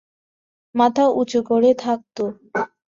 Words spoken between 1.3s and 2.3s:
করে থাকতো।